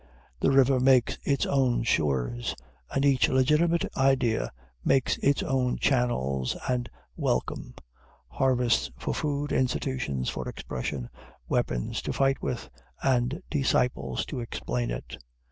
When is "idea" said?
3.95-4.51